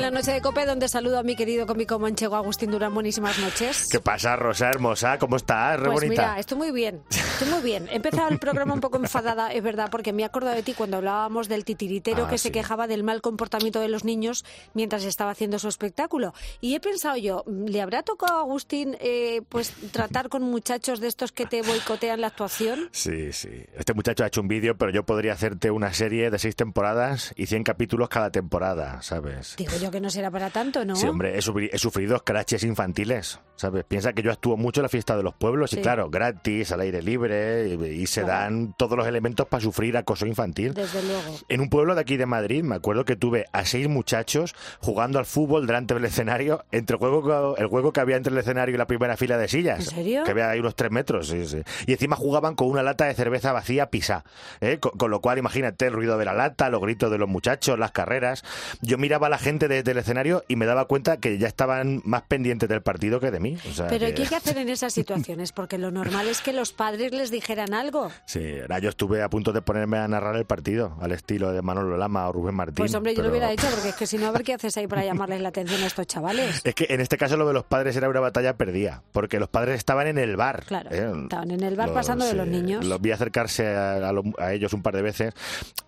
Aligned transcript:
en 0.00 0.14
la 0.14 0.18
noche 0.18 0.32
de 0.32 0.40
Cope, 0.40 0.64
donde 0.64 0.88
saludo 0.88 1.18
a 1.18 1.22
mi 1.22 1.36
querido 1.36 1.66
cómico 1.66 1.98
manchego 1.98 2.34
Agustín 2.34 2.70
Durán. 2.70 2.94
Buenísimas 2.94 3.38
noches. 3.38 3.86
¿Qué 3.90 4.00
pasa, 4.00 4.34
Rosa 4.34 4.68
hermosa? 4.70 5.18
¿Cómo 5.18 5.36
estás? 5.36 5.78
Re 5.78 5.86
Pues 5.90 6.04
bonita. 6.04 6.22
mira, 6.22 6.38
estoy 6.38 6.56
muy 6.56 6.70
bien, 6.72 7.02
estoy 7.10 7.48
muy 7.48 7.60
bien. 7.60 7.86
He 7.90 7.96
empezado 7.96 8.28
el 8.30 8.38
programa 8.38 8.72
un 8.72 8.80
poco 8.80 8.96
enfadada, 8.96 9.52
es 9.52 9.62
verdad, 9.62 9.88
porque 9.90 10.14
me 10.14 10.22
he 10.22 10.24
acordado 10.24 10.54
de 10.56 10.62
ti 10.62 10.72
cuando 10.72 10.96
hablábamos 10.96 11.48
del 11.48 11.64
titiritero 11.66 12.24
Ah, 12.24 12.28
que 12.30 12.38
se 12.38 12.50
quejaba 12.50 12.86
del 12.86 13.02
mal 13.04 13.20
comportamiento 13.20 13.78
de 13.80 13.88
los 13.88 14.04
niños 14.04 14.44
mientras 14.72 15.04
estaba 15.04 15.32
haciendo 15.32 15.58
su 15.58 15.68
espectáculo. 15.68 16.32
Y 16.62 16.74
he 16.74 16.80
pensado 16.80 17.16
yo, 17.18 17.44
¿le 17.46 17.82
habrá 17.82 18.02
tocado 18.02 18.38
a 18.38 18.40
Agustín 18.40 18.96
eh, 19.00 19.42
pues 19.50 19.72
tratar 19.92 20.30
con 20.30 20.42
muchachos 20.42 21.00
de 21.00 21.08
estos 21.08 21.30
que 21.32 21.44
te 21.44 21.60
boicotean 21.62 22.22
la 22.22 22.28
actuación? 22.28 22.88
Sí, 22.92 23.32
sí. 23.34 23.50
Este 23.76 23.92
muchacho 23.92 24.24
ha 24.24 24.28
hecho 24.28 24.40
un 24.40 24.48
vídeo, 24.48 24.78
pero 24.78 24.92
yo 24.92 25.04
podría 25.04 25.34
hacerte 25.34 25.70
una 25.70 25.92
serie 25.92 26.30
de 26.30 26.38
seis 26.38 26.56
temporadas 26.56 27.34
y 27.36 27.46
100 27.46 27.64
capítulos 27.64 28.08
cada 28.08 28.30
temporada, 28.30 29.02
¿sabes? 29.02 29.56
Digo 29.56 29.72
yo 29.80 29.89
que 29.90 30.00
no 30.00 30.10
será 30.10 30.30
para 30.30 30.50
tanto, 30.50 30.84
¿no? 30.84 30.96
Sí, 30.96 31.06
hombre, 31.06 31.36
he, 31.36 31.40
sufri- 31.40 31.70
he 31.72 31.78
sufrido 31.78 32.18
scratches 32.18 32.62
infantiles, 32.64 33.40
¿sabes? 33.56 33.84
Piensa 33.84 34.12
que 34.12 34.22
yo 34.22 34.30
actúo 34.32 34.56
mucho 34.56 34.80
en 34.80 34.84
la 34.84 34.88
fiesta 34.88 35.16
de 35.16 35.22
los 35.22 35.34
pueblos 35.34 35.70
Sí. 35.70 35.78
y 35.78 35.82
claro, 35.82 36.10
gratis, 36.10 36.72
al 36.72 36.80
aire 36.80 37.02
libre 37.02 37.68
y, 37.68 37.84
y 38.02 38.06
se 38.06 38.22
Claro. 38.22 38.40
dan 38.40 38.74
todos 38.76 38.96
los 38.96 39.06
elementos 39.06 39.46
para 39.48 39.60
sufrir 39.62 39.96
acoso 39.96 40.26
infantil. 40.26 40.74
Desde 40.74 41.02
luego. 41.02 41.38
En 41.48 41.60
un 41.60 41.68
pueblo 41.70 41.94
de 41.94 42.00
aquí 42.00 42.16
de 42.16 42.26
Madrid, 42.26 42.62
me 42.62 42.76
acuerdo 42.76 43.04
que 43.04 43.16
tuve 43.16 43.46
a 43.52 43.64
seis 43.64 43.88
muchachos 43.88 44.54
jugando 44.80 45.18
al 45.18 45.26
fútbol 45.26 45.66
delante 45.66 45.94
del 45.94 46.04
escenario, 46.04 46.64
entre 46.72 46.94
el 46.94 47.00
juego, 47.00 47.56
el 47.56 47.66
juego 47.66 47.92
que 47.92 48.00
había 48.00 48.16
entre 48.16 48.32
el 48.32 48.38
escenario 48.38 48.74
y 48.74 48.78
la 48.78 48.86
primera 48.86 49.16
fila 49.16 49.36
de 49.38 49.48
sillas. 49.48 49.80
¿En 49.80 49.94
serio? 49.96 50.24
Que 50.24 50.30
había 50.30 50.50
ahí 50.50 50.60
unos 50.60 50.74
tres 50.76 50.90
metros, 50.90 51.28
sí, 51.28 51.46
sí. 51.46 51.62
Y 51.86 51.92
encima 51.92 52.16
jugaban 52.16 52.54
con 52.54 52.68
una 52.68 52.82
lata 52.82 53.06
de 53.06 53.14
cerveza 53.14 53.52
vacía 53.52 53.90
pisá. 53.90 54.24
¿eh? 54.60 54.78
Con, 54.78 54.92
con 54.92 55.10
lo 55.10 55.20
cual, 55.20 55.38
imagínate 55.38 55.86
el 55.86 55.92
ruido 55.92 56.18
de 56.18 56.24
la 56.24 56.34
lata, 56.34 56.68
los 56.70 56.80
gritos 56.80 57.10
de 57.10 57.18
los 57.18 57.28
muchachos, 57.28 57.78
las 57.78 57.92
carreras. 57.92 58.42
Yo 58.80 58.98
miraba 58.98 59.26
a 59.26 59.30
la 59.30 59.38
gente 59.38 59.68
desde 59.80 59.92
el 59.92 59.98
escenario 59.98 60.44
y 60.48 60.56
me 60.56 60.66
daba 60.66 60.84
cuenta 60.86 61.16
que 61.18 61.38
ya 61.38 61.48
estaban 61.48 62.00
más 62.04 62.22
pendientes 62.22 62.68
del 62.68 62.82
partido 62.82 63.20
que 63.20 63.30
de 63.30 63.40
mí. 63.40 63.58
O 63.68 63.72
sea, 63.72 63.88
Pero 63.88 64.06
que- 64.06 64.14
¿qué 64.14 64.22
hay 64.22 64.28
que 64.28 64.36
hacer 64.36 64.58
en 64.58 64.68
esas 64.68 64.92
situaciones? 64.92 65.52
Porque 65.52 65.78
lo 65.78 65.90
normal 65.90 66.28
es 66.28 66.40
que 66.40 66.52
los 66.52 66.72
padres 66.72 67.12
les 67.12 67.30
dijeran 67.30 67.74
algo. 67.74 68.10
Sí, 68.26 68.40
yo 68.82 68.88
estuve 68.88 69.22
a 69.22 69.28
punto 69.28 69.52
de 69.52 69.62
ponerme 69.62 69.98
a 69.98 70.08
narrar 70.08 70.36
el 70.36 70.44
partido 70.46 70.96
al 71.00 71.12
estilo 71.12 71.52
de 71.52 71.62
Manolo 71.62 71.96
Lama 71.96 72.28
o 72.28 72.32
Rubén 72.32 72.54
Martín. 72.54 72.76
Pues 72.76 72.94
hombre, 72.94 73.14
yo 73.14 73.22
lo 73.22 73.30
hubiera 73.30 73.50
hecho, 73.52 73.66
porque 73.72 73.90
es 73.90 73.94
que 73.94 74.06
si 74.06 74.16
no, 74.18 74.26
a 74.28 74.30
ver 74.32 74.42
qué 74.42 74.54
haces 74.54 74.76
ahí 74.76 74.86
para 74.86 75.04
llamarles 75.04 75.40
la 75.40 75.48
atención 75.50 75.82
a 75.82 75.86
estos 75.86 76.06
chavales. 76.06 76.60
Es 76.64 76.74
que 76.74 76.86
en 76.90 77.00
este 77.00 77.16
caso 77.16 77.36
lo 77.36 77.46
de 77.46 77.52
los 77.54 77.64
padres 77.64 77.96
era 77.96 78.08
una 78.08 78.20
batalla 78.20 78.56
perdida, 78.56 79.02
porque 79.12 79.38
los 79.38 79.48
padres 79.48 79.76
estaban 79.78 80.06
en 80.06 80.18
el 80.18 80.36
bar. 80.36 80.64
Claro, 80.66 80.90
¿eh? 80.92 81.12
estaban 81.22 81.50
en 81.50 81.62
el 81.62 81.76
bar 81.76 81.92
pasando 81.92 82.24
de 82.24 82.34
los 82.34 82.46
niños. 82.46 82.84
Los 82.84 83.00
vi 83.00 83.10
acercarse 83.12 83.66
a, 83.68 84.08
a 84.08 84.12
lo- 84.12 84.22
a 84.38 84.52
ellos 84.52 84.72
un 84.72 84.82
par 84.82 84.94
de 84.94 85.02
veces 85.02 85.34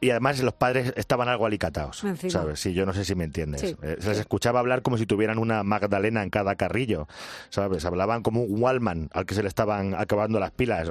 y 0.00 0.10
además 0.10 0.40
los 0.40 0.54
padres 0.54 0.92
estaban 0.96 1.28
algo 1.28 1.46
alicatados, 1.46 2.02
Encima. 2.04 2.32
¿sabes? 2.32 2.60
Sí, 2.60 2.72
yo 2.74 2.86
no 2.86 2.92
sé 2.92 3.04
si 3.04 3.14
me 3.14 3.24
entiendes. 3.24 3.60
Sí, 3.60 3.71
Eh, 3.82 3.96
se 4.00 4.10
les 4.10 4.18
escuchaba 4.18 4.60
hablar 4.60 4.82
como 4.82 4.98
si 4.98 5.06
tuvieran 5.06 5.38
una 5.38 5.62
Magdalena 5.62 6.22
en 6.22 6.30
cada 6.30 6.54
carrillo, 6.56 7.06
¿sabes? 7.50 7.84
Hablaban 7.84 8.22
como 8.22 8.42
un 8.42 8.62
Wallman 8.62 9.08
al 9.12 9.26
que 9.26 9.34
se 9.34 9.42
le 9.42 9.48
estaban 9.48 9.94
acabando 9.94 10.40
las 10.40 10.50
pilas 10.50 10.90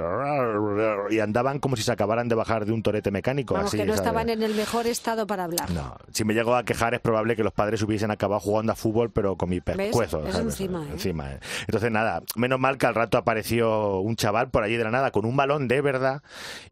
y 1.10 1.18
andaban 1.20 1.58
como 1.58 1.76
si 1.76 1.82
se 1.82 1.92
acabaran 1.92 2.28
de 2.28 2.34
bajar 2.34 2.64
de 2.66 2.72
un 2.72 2.82
torete 2.82 3.10
mecánico. 3.10 3.54
Vamos, 3.54 3.68
así, 3.68 3.76
que 3.76 3.84
no 3.84 3.92
¿sabes? 3.94 4.06
estaban 4.06 4.28
en 4.28 4.42
el 4.42 4.54
mejor 4.54 4.86
estado 4.86 5.26
para 5.26 5.44
hablar. 5.44 5.70
No, 5.70 5.96
si 6.12 6.24
me 6.24 6.34
llego 6.34 6.54
a 6.54 6.64
quejar 6.64 6.94
es 6.94 7.00
probable 7.00 7.36
que 7.36 7.44
los 7.44 7.52
padres 7.52 7.82
hubiesen 7.82 8.10
acabado 8.10 8.40
jugando 8.40 8.72
a 8.72 8.74
fútbol, 8.74 9.10
pero 9.10 9.36
con 9.36 9.48
mi 9.48 9.60
pescuezo. 9.60 10.26
Encima, 10.26 10.82
¿eh? 10.84 10.92
Encima, 10.92 11.32
¿eh? 11.32 11.40
Entonces, 11.66 11.90
nada, 11.90 12.22
menos 12.36 12.58
mal 12.58 12.78
que 12.78 12.86
al 12.86 12.94
rato 12.94 13.18
apareció 13.18 13.98
un 14.00 14.16
chaval 14.16 14.50
por 14.50 14.62
allí 14.62 14.76
de 14.76 14.84
la 14.84 14.90
nada 14.90 15.10
con 15.10 15.24
un 15.24 15.36
balón 15.36 15.68
de 15.68 15.80
verdad 15.80 16.22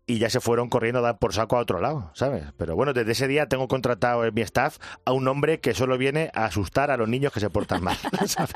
y 0.06 0.19
ya 0.19 0.30
se 0.30 0.41
fueron 0.41 0.69
corriendo 0.69 0.98
a 1.00 1.02
dar 1.02 1.19
por 1.19 1.33
saco 1.33 1.56
a 1.56 1.61
otro 1.61 1.80
lado, 1.80 2.11
¿sabes? 2.14 2.45
Pero 2.56 2.74
bueno, 2.74 2.92
desde 2.92 3.12
ese 3.12 3.28
día 3.28 3.47
tengo 3.47 3.69
contratado 3.69 4.24
en 4.24 4.34
mi 4.34 4.41
staff 4.42 4.78
a 5.05 5.12
un 5.12 5.28
hombre 5.28 5.61
que 5.61 5.74
solo 5.74 5.95
viene 6.01 6.33
a 6.34 6.47
asustar 6.47 6.91
a 6.91 6.97
los 6.97 7.09
niños 7.09 7.33
que 7.33 7.39
se 7.39 7.48
portan 7.51 7.85
mal, 7.85 7.97
¿sabes? 8.27 8.55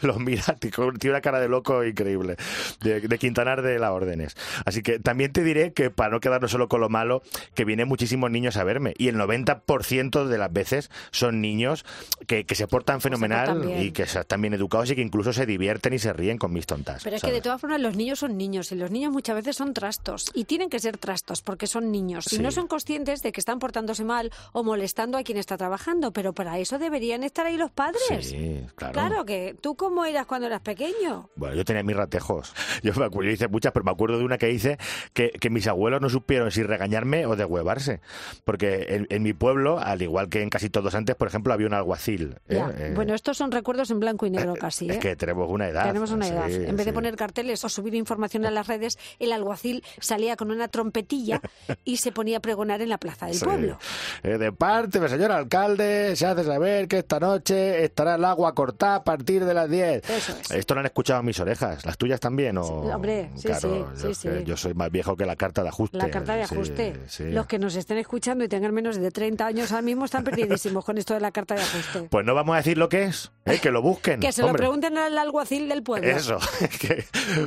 Los 0.00 0.18
mira, 0.18 0.42
tiene 0.58 1.10
una 1.10 1.20
cara 1.20 1.38
de 1.38 1.48
loco 1.48 1.84
increíble, 1.84 2.36
de, 2.80 3.00
de 3.00 3.18
Quintanar 3.18 3.62
de 3.62 3.78
la 3.78 3.92
Órdenes. 3.92 4.36
Así 4.64 4.82
que 4.82 4.98
también 4.98 5.32
te 5.32 5.44
diré 5.44 5.72
que 5.72 5.90
para 5.90 6.10
no 6.10 6.20
quedarnos 6.20 6.50
solo 6.50 6.68
con 6.68 6.80
lo 6.80 6.88
malo, 6.88 7.22
que 7.54 7.64
vienen 7.64 7.86
muchísimos 7.86 8.30
niños 8.30 8.56
a 8.56 8.64
verme 8.64 8.94
y 8.98 9.08
el 9.08 9.16
90% 9.16 10.26
de 10.26 10.38
las 10.38 10.52
veces 10.52 10.90
son 11.10 11.40
niños 11.40 11.84
que, 12.26 12.44
que 12.44 12.54
se 12.54 12.66
portan 12.66 13.00
fenomenal 13.00 13.70
y 13.80 13.92
que 13.92 14.02
están 14.04 14.40
bien 14.40 14.54
educados 14.54 14.90
y 14.90 14.94
que 14.94 15.02
incluso 15.02 15.32
se 15.32 15.46
divierten 15.46 15.92
y 15.94 15.98
se 15.98 16.12
ríen 16.12 16.38
con 16.38 16.52
mis 16.52 16.66
tontas. 16.66 17.02
Pero 17.04 17.16
es 17.16 17.22
que 17.22 17.32
de 17.32 17.40
todas 17.40 17.60
formas 17.60 17.80
los 17.80 17.96
niños 17.96 18.18
son 18.20 18.36
niños 18.36 18.72
y 18.72 18.76
los 18.76 18.90
niños 18.90 19.12
muchas 19.12 19.36
veces 19.36 19.56
son 19.56 19.74
trastos 19.74 20.30
y 20.34 20.44
tienen 20.44 20.70
que 20.70 20.78
ser 20.80 20.98
trastos 20.98 21.42
porque 21.42 21.66
son 21.66 21.90
niños 21.92 22.32
y 22.32 22.36
Sí. 22.36 22.42
no 22.42 22.50
son 22.50 22.66
conscientes 22.68 23.22
de 23.22 23.32
que 23.32 23.40
están 23.40 23.58
portándose 23.58 24.04
mal 24.04 24.30
o 24.52 24.62
molestando 24.62 25.18
a 25.18 25.22
quien 25.22 25.38
está 25.38 25.56
trabajando, 25.56 26.12
pero 26.12 26.32
para 26.38 26.56
eso 26.60 26.78
deberían 26.78 27.24
estar 27.24 27.46
ahí 27.46 27.56
los 27.56 27.72
padres. 27.72 28.00
Sí, 28.28 28.64
claro. 28.76 28.92
Claro 28.92 29.24
que 29.24 29.56
tú 29.60 29.74
cómo 29.74 30.04
eras 30.04 30.24
cuando 30.24 30.46
eras 30.46 30.60
pequeño. 30.60 31.28
Bueno, 31.34 31.56
yo 31.56 31.64
tenía 31.64 31.82
mis 31.82 31.96
ratejos. 31.96 32.54
Yo 32.84 32.92
me 32.94 33.06
acuerdo, 33.06 33.24
yo 33.24 33.32
hice 33.34 33.48
muchas, 33.48 33.72
pero 33.72 33.84
me 33.84 33.90
acuerdo 33.90 34.18
de 34.18 34.24
una 34.24 34.38
que 34.38 34.52
hice 34.52 34.78
que, 35.14 35.30
que 35.30 35.50
mis 35.50 35.66
abuelos 35.66 36.00
no 36.00 36.08
supieron 36.08 36.52
si 36.52 36.62
regañarme 36.62 37.26
o 37.26 37.34
deshuevarse. 37.34 38.00
Porque 38.44 38.86
en, 38.90 39.08
en 39.10 39.22
mi 39.24 39.32
pueblo, 39.32 39.80
al 39.80 40.00
igual 40.00 40.28
que 40.28 40.42
en 40.42 40.48
casi 40.48 40.70
todos 40.70 40.94
antes, 40.94 41.16
por 41.16 41.26
ejemplo, 41.26 41.52
había 41.52 41.66
un 41.66 41.74
alguacil. 41.74 42.36
¿eh? 42.48 42.54
Ya. 42.54 42.70
Eh, 42.78 42.92
Bueno, 42.94 43.14
estos 43.16 43.36
son 43.36 43.50
recuerdos 43.50 43.90
en 43.90 43.98
blanco 43.98 44.26
y 44.26 44.30
negro 44.30 44.54
casi. 44.54 44.88
es 44.88 44.96
¿eh? 44.96 44.98
que 45.00 45.16
tenemos 45.16 45.50
una 45.50 45.66
edad. 45.68 45.86
Tenemos 45.86 46.12
una 46.12 46.26
sí, 46.26 46.32
edad. 46.32 46.48
en 46.48 46.76
vez 46.76 46.86
de 46.86 46.92
poner 46.92 47.16
carteles 47.16 47.64
o 47.64 47.68
subir 47.68 47.96
información 47.96 48.46
a 48.46 48.52
las 48.52 48.68
redes, 48.68 48.96
el 49.18 49.32
alguacil 49.32 49.82
salía 49.98 50.36
con 50.36 50.52
una 50.52 50.68
trompetilla 50.68 51.40
y 51.84 51.96
se 51.96 52.12
ponía 52.12 52.38
a 52.38 52.40
pregonar 52.40 52.80
en 52.80 52.90
la 52.90 52.98
plaza 52.98 53.26
del 53.26 53.40
pueblo. 53.40 53.78
Eh, 54.22 54.38
de 54.38 54.52
parte 54.52 55.00
del 55.00 55.08
señor 55.10 55.32
alcalde, 55.32 56.14
se 56.14 56.27
hace 56.28 56.44
saber 56.44 56.88
que 56.88 56.98
esta 56.98 57.18
noche 57.20 57.84
estará 57.84 58.14
el 58.16 58.24
agua 58.24 58.54
cortada 58.54 58.96
a 58.96 59.04
partir 59.04 59.44
de 59.44 59.54
las 59.54 59.68
10. 59.70 60.08
Eso 60.08 60.32
es. 60.40 60.50
Esto 60.50 60.74
lo 60.74 60.80
han 60.80 60.86
escuchado 60.86 61.22
mis 61.22 61.38
orejas. 61.40 61.84
¿Las 61.84 61.96
tuyas 61.98 62.20
también? 62.20 62.58
O... 62.58 62.64
Sí, 62.64 62.90
hombre, 62.90 63.30
sí, 63.34 63.48
Claro, 63.48 63.60
sí, 63.60 64.02
yo, 64.02 64.14
sí, 64.14 64.28
que 64.28 64.38
sí. 64.38 64.44
yo 64.44 64.56
soy 64.56 64.74
más 64.74 64.90
viejo 64.90 65.16
que 65.16 65.26
la 65.26 65.36
carta 65.36 65.62
de 65.62 65.68
ajuste. 65.68 65.98
La 65.98 66.10
carta 66.10 66.34
de 66.34 66.42
ajuste. 66.42 66.94
Los 67.20 67.46
que 67.46 67.58
nos 67.58 67.74
estén 67.76 67.98
escuchando 67.98 68.44
y 68.44 68.48
tengan 68.48 68.72
menos 68.74 68.96
de 68.96 69.10
30 69.10 69.46
años 69.46 69.72
ahora 69.72 69.82
mismo 69.82 70.04
están 70.04 70.24
perdidísimos 70.24 70.84
con 70.84 70.98
esto 70.98 71.14
de 71.14 71.20
la 71.20 71.30
carta 71.30 71.54
de 71.54 71.62
ajuste. 71.62 72.02
Pues 72.10 72.24
no 72.24 72.34
vamos 72.34 72.54
a 72.54 72.58
decir 72.58 72.78
lo 72.78 72.88
que 72.88 73.04
es, 73.04 73.32
¿eh? 73.44 73.58
que 73.60 73.70
lo 73.70 73.82
busquen. 73.82 74.20
que 74.20 74.32
se 74.32 74.42
lo 74.42 74.52
pregunten 74.52 74.96
al 74.98 75.16
alguacil 75.16 75.68
del 75.68 75.82
pueblo. 75.82 76.08
Eso, 76.08 76.38
que, 76.80 77.04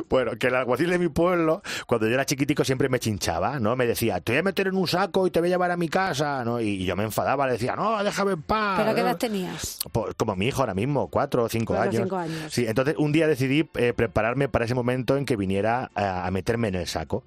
bueno, 0.09 0.31
que 0.37 0.47
el 0.47 0.55
alguacil 0.55 0.89
de 0.89 0.99
mi 0.99 1.09
pueblo, 1.09 1.61
cuando 1.87 2.07
yo 2.07 2.13
era 2.13 2.25
chiquitico, 2.25 2.63
siempre 2.63 2.89
me 2.89 2.99
chinchaba, 2.99 3.59
¿no? 3.59 3.75
Me 3.75 3.85
decía, 3.85 4.19
te 4.21 4.33
voy 4.33 4.39
a 4.39 4.43
meter 4.43 4.67
en 4.67 4.75
un 4.75 4.87
saco 4.87 5.27
y 5.27 5.31
te 5.31 5.39
voy 5.39 5.49
a 5.49 5.51
llevar 5.51 5.71
a 5.71 5.77
mi 5.77 5.89
casa, 5.89 6.43
¿no? 6.43 6.59
Y 6.59 6.85
yo 6.85 6.95
me 6.95 7.03
enfadaba, 7.03 7.45
le 7.45 7.53
decía, 7.53 7.75
no, 7.75 8.03
déjame 8.03 8.33
en 8.33 8.41
paz. 8.41 8.70
¿Pero 8.77 8.95
qué 8.95 9.01
edad 9.01 9.17
tenías? 9.17 9.79
Pues 9.91 10.13
como 10.15 10.35
mi 10.35 10.47
hijo 10.47 10.61
ahora 10.61 10.73
mismo, 10.73 11.09
cuatro 11.09 11.43
o 11.43 11.49
cinco 11.49 11.73
Cuatro 11.73 11.89
años. 11.89 12.03
cinco 12.03 12.15
años. 12.17 12.53
Sí, 12.53 12.65
entonces 12.67 12.95
un 12.97 13.11
día 13.11 13.27
decidí 13.27 13.69
eh, 13.75 13.93
prepararme 13.93 14.49
para 14.49 14.65
ese 14.65 14.75
momento 14.75 15.17
en 15.17 15.25
que 15.25 15.35
viniera 15.35 15.91
a, 15.95 16.25
a 16.27 16.31
meterme 16.31 16.67
en 16.69 16.75
el 16.75 16.87
saco 16.87 17.23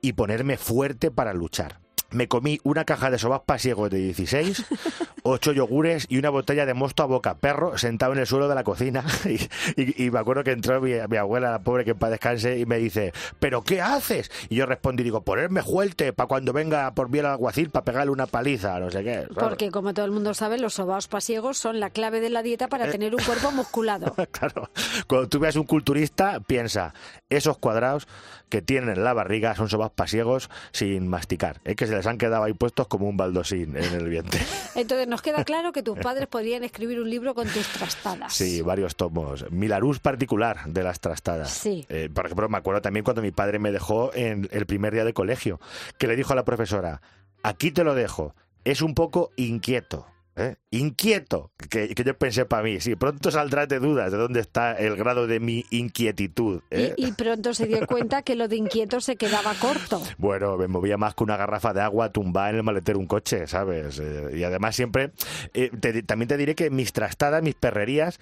y 0.00 0.12
ponerme 0.14 0.56
fuerte 0.56 1.10
para 1.10 1.32
luchar. 1.34 1.80
Me 2.10 2.28
comí 2.28 2.60
una 2.62 2.84
caja 2.84 3.10
de 3.10 3.18
sobas 3.18 3.40
pasiegos 3.44 3.90
de 3.90 3.98
16, 3.98 4.64
ocho 5.24 5.52
yogures 5.52 6.06
y 6.08 6.18
una 6.18 6.30
botella 6.30 6.64
de 6.64 6.72
mosto 6.72 7.02
a 7.02 7.06
boca 7.06 7.34
perro 7.38 7.76
sentado 7.78 8.12
en 8.12 8.20
el 8.20 8.26
suelo 8.26 8.48
de 8.48 8.54
la 8.54 8.64
cocina. 8.64 9.04
Y, 9.26 9.82
y- 9.82 10.04
y 10.06 10.10
me 10.10 10.20
acuerdo 10.20 10.44
que 10.44 10.52
entró 10.52 10.80
mi, 10.80 10.92
mi 11.08 11.16
abuela, 11.16 11.50
la 11.50 11.58
pobre 11.60 11.84
que 11.84 11.94
paz 11.94 12.10
descanse, 12.10 12.58
y 12.58 12.64
me 12.66 12.78
dice, 12.78 13.12
¿pero 13.40 13.62
qué 13.62 13.80
haces? 13.80 14.30
Y 14.48 14.54
yo 14.56 14.66
respondí, 14.66 15.02
digo, 15.02 15.22
ponerme 15.22 15.62
fuerte 15.62 16.12
para 16.12 16.28
cuando 16.28 16.52
venga 16.52 16.92
por 16.94 17.08
mí 17.10 17.18
el 17.18 17.26
alguacil 17.26 17.70
para 17.70 17.84
pegarle 17.84 18.12
una 18.12 18.26
paliza, 18.26 18.78
no 18.78 18.90
sé 18.90 19.02
qué. 19.02 19.26
Porque, 19.34 19.70
como 19.72 19.92
todo 19.94 20.06
el 20.06 20.12
mundo 20.12 20.32
sabe, 20.34 20.58
los 20.58 20.74
sobaos 20.74 21.08
pasiegos 21.08 21.58
son 21.58 21.80
la 21.80 21.90
clave 21.90 22.20
de 22.20 22.30
la 22.30 22.42
dieta 22.42 22.66
Eh. 22.66 22.68
para 22.68 22.90
tener 22.90 23.14
un 23.14 23.22
cuerpo 23.24 23.50
musculado. 23.50 24.14
Claro, 24.30 24.70
cuando 25.08 25.28
tú 25.28 25.38
veas 25.40 25.56
un 25.56 25.64
culturista, 25.64 26.40
piensa, 26.40 26.94
esos 27.30 27.58
cuadrados 27.58 28.06
que 28.48 28.62
tienen 28.62 28.90
en 28.90 29.02
la 29.04 29.12
barriga 29.14 29.54
son 29.56 29.68
sobas 29.68 29.90
pasiegos 29.90 30.50
sin 30.72 31.08
masticar, 31.08 31.60
¿eh? 31.64 31.74
que 31.74 31.86
se 31.86 31.95
les 31.96 32.06
han 32.06 32.18
quedado 32.18 32.44
ahí 32.44 32.52
puestos 32.52 32.86
como 32.86 33.08
un 33.08 33.16
baldosín 33.16 33.76
en 33.76 33.94
el 33.94 34.08
vientre. 34.08 34.40
Entonces, 34.74 35.08
nos 35.08 35.22
queda 35.22 35.44
claro 35.44 35.72
que 35.72 35.82
tus 35.82 35.98
padres 35.98 36.26
podrían 36.26 36.64
escribir 36.64 37.00
un 37.00 37.10
libro 37.10 37.34
con 37.34 37.48
tus 37.48 37.66
trastadas. 37.68 38.32
Sí, 38.32 38.62
varios 38.62 38.96
tomos. 38.96 39.50
Milarús 39.50 39.98
particular 39.98 40.64
de 40.66 40.82
las 40.82 41.00
trastadas. 41.00 41.50
Sí. 41.50 41.84
Eh, 41.88 42.08
por 42.12 42.26
ejemplo, 42.26 42.48
me 42.48 42.58
acuerdo 42.58 42.80
también 42.80 43.04
cuando 43.04 43.22
mi 43.22 43.30
padre 43.30 43.58
me 43.58 43.72
dejó 43.72 44.12
en 44.14 44.48
el 44.52 44.66
primer 44.66 44.92
día 44.92 45.04
de 45.04 45.12
colegio, 45.12 45.60
que 45.98 46.06
le 46.06 46.16
dijo 46.16 46.32
a 46.32 46.36
la 46.36 46.44
profesora, 46.44 47.00
aquí 47.42 47.70
te 47.70 47.84
lo 47.84 47.94
dejo, 47.94 48.34
es 48.64 48.82
un 48.82 48.94
poco 48.94 49.30
inquieto. 49.36 50.06
¿Eh? 50.36 50.56
Inquieto, 50.70 51.50
que, 51.70 51.94
que 51.94 52.04
yo 52.04 52.16
pensé 52.16 52.44
para 52.44 52.62
mí, 52.62 52.80
sí, 52.80 52.94
pronto 52.96 53.30
saldrás 53.30 53.68
de 53.68 53.78
dudas 53.78 54.12
de 54.12 54.18
dónde 54.18 54.40
está 54.40 54.72
el 54.74 54.94
grado 54.96 55.26
de 55.26 55.40
mi 55.40 55.64
inquietitud. 55.70 56.60
¿eh? 56.70 56.94
Y, 56.96 57.06
y 57.08 57.12
pronto 57.12 57.54
se 57.54 57.66
dio 57.66 57.86
cuenta 57.86 58.22
que 58.22 58.34
lo 58.36 58.46
de 58.48 58.56
inquieto 58.56 59.00
se 59.00 59.16
quedaba 59.16 59.54
corto. 59.54 60.02
Bueno, 60.18 60.56
me 60.56 60.68
movía 60.68 60.96
más 60.96 61.14
que 61.14 61.24
una 61.24 61.36
garrafa 61.36 61.72
de 61.72 61.80
agua 61.80 62.10
tumbada 62.12 62.50
en 62.50 62.56
el 62.56 62.62
maletero 62.62 62.98
un 62.98 63.06
coche, 63.06 63.46
¿sabes? 63.46 63.98
Eh, 63.98 64.30
y 64.36 64.44
además 64.44 64.76
siempre, 64.76 65.12
te- 65.52 66.02
también 66.02 66.28
te 66.28 66.36
diré 66.36 66.54
que 66.54 66.70
mis 66.70 66.92
trastadas, 66.92 67.42
mis 67.42 67.54
perrerías, 67.54 68.20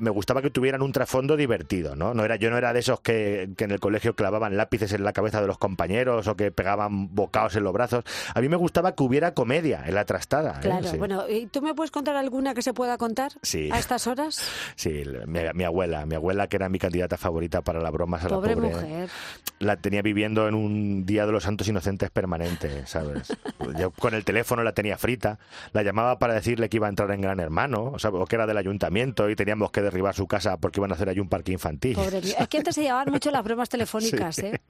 me 0.00 0.10
gustaba 0.10 0.42
que 0.42 0.50
tuvieran 0.50 0.80
un 0.80 0.92
trasfondo 0.92 1.36
divertido, 1.36 1.96
¿no? 1.96 2.14
no 2.14 2.24
era, 2.24 2.36
yo 2.36 2.50
no 2.50 2.56
era 2.56 2.72
de 2.72 2.78
esos 2.78 3.00
que, 3.00 3.50
que, 3.56 3.64
en 3.64 3.72
el 3.72 3.80
colegio 3.80 4.14
clavaban 4.14 4.56
lápices 4.56 4.92
en 4.92 5.02
la 5.02 5.12
cabeza 5.12 5.40
de 5.40 5.48
los 5.48 5.58
compañeros 5.58 6.28
o 6.28 6.36
que 6.36 6.52
pegaban 6.52 7.12
bocados 7.16 7.56
en 7.56 7.64
los 7.64 7.72
brazos. 7.72 8.04
A 8.32 8.40
mí 8.40 8.48
me 8.48 8.54
gustaba 8.54 8.94
que 8.94 9.02
hubiera 9.02 9.34
comedia 9.34 9.82
en 9.84 9.96
la 9.96 10.04
trastada. 10.04 10.60
Claro, 10.60 10.86
sí. 10.86 10.96
bueno, 10.98 11.28
¿y 11.28 11.46
tú 11.52 11.62
me 11.62 11.74
puedes 11.74 11.90
contar 11.92 12.16
alguna 12.16 12.54
que 12.54 12.62
se 12.62 12.74
pueda 12.74 12.98
contar 12.98 13.32
sí. 13.42 13.68
a 13.72 13.78
estas 13.78 14.06
horas? 14.06 14.42
Sí, 14.76 15.04
mi, 15.26 15.40
mi, 15.54 15.64
abuela, 15.64 16.06
mi 16.06 16.14
abuela 16.16 16.48
que 16.48 16.56
era 16.56 16.68
mi 16.68 16.78
candidata 16.78 17.16
favorita 17.16 17.62
para 17.62 17.78
las 17.80 17.92
bromas 17.92 18.24
a 18.24 18.28
pobre 18.28 18.56
la 18.56 18.62
pobre. 18.62 18.74
mujer. 18.74 19.10
La 19.60 19.76
tenía 19.76 20.02
viviendo 20.02 20.48
en 20.48 20.54
un 20.54 21.04
Día 21.06 21.26
de 21.26 21.32
los 21.32 21.44
Santos 21.44 21.68
Inocentes 21.68 22.10
permanente, 22.10 22.86
¿sabes? 22.86 23.28
Yo 23.78 23.90
con 23.92 24.14
el 24.14 24.24
teléfono 24.24 24.64
la 24.64 24.72
tenía 24.72 24.96
frita, 24.98 25.38
la 25.72 25.82
llamaba 25.82 26.18
para 26.18 26.34
decirle 26.34 26.68
que 26.68 26.78
iba 26.78 26.86
a 26.86 26.90
entrar 26.90 27.10
en 27.12 27.20
Gran 27.20 27.38
Hermano, 27.38 27.92
o, 27.94 27.98
sea, 27.98 28.10
o 28.10 28.24
que 28.26 28.34
era 28.36 28.46
del 28.46 28.56
ayuntamiento 28.56 29.28
y 29.30 29.36
teníamos 29.36 29.70
que 29.70 29.82
derribar 29.82 30.14
su 30.14 30.26
casa 30.26 30.56
porque 30.56 30.80
iban 30.80 30.90
a 30.90 30.94
hacer 30.94 31.08
ahí 31.08 31.20
un 31.20 31.28
parque 31.28 31.52
infantil. 31.52 31.94
Pobre. 31.94 32.18
Es 32.18 32.48
que 32.48 32.58
antes 32.58 32.74
se 32.74 32.82
llevaban 32.82 33.10
mucho 33.10 33.30
las 33.30 33.44
bromas 33.44 33.68
telefónicas, 33.68 34.36
Sí. 34.36 34.46
¿eh? 34.46 34.60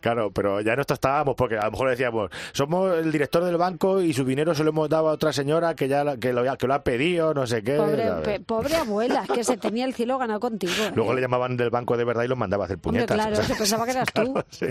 Claro, 0.00 0.30
pero 0.30 0.60
ya 0.60 0.76
no 0.76 0.82
estábamos 0.82 1.34
porque 1.36 1.56
a 1.58 1.64
lo 1.66 1.72
mejor 1.72 1.90
decíamos, 1.90 2.30
somos 2.52 2.96
el 2.96 3.10
director 3.12 3.44
del 3.44 3.56
banco 3.56 4.00
y 4.00 4.12
su 4.12 4.24
dinero 4.24 4.54
se 4.54 4.62
lo 4.64 4.70
hemos 4.70 4.88
dado 4.88 5.08
a 5.08 5.12
otra 5.12 5.32
señora 5.32 5.74
que 5.74 5.88
ya 5.88 6.11
que 6.18 6.32
lo, 6.32 6.56
que 6.56 6.66
lo 6.66 6.74
ha 6.74 6.84
pedido, 6.84 7.34
no 7.34 7.46
sé 7.46 7.62
qué. 7.62 7.76
Pobre, 7.76 8.40
pobre 8.40 8.76
abuela, 8.76 9.24
que 9.32 9.44
se 9.44 9.56
tenía 9.56 9.84
el 9.84 9.94
cielo 9.94 10.18
ganado 10.18 10.40
contigo. 10.40 10.72
¿eh? 10.80 10.92
Luego 10.94 11.14
le 11.14 11.20
llamaban 11.20 11.56
del 11.56 11.70
banco 11.70 11.96
de 11.96 12.04
verdad 12.04 12.24
y 12.24 12.28
los 12.28 12.38
mandaba 12.38 12.64
a 12.64 12.66
hacer 12.66 12.76
Hombre, 12.82 13.06
puñetas. 13.06 13.16
claro, 13.16 13.32
o 13.32 13.36
sea, 13.36 13.44
se 13.44 13.54
pensaba 13.54 13.84
que 13.84 13.90
eras 13.92 14.08
tú. 14.14 14.32
Claro, 14.32 14.46
sí. 14.50 14.66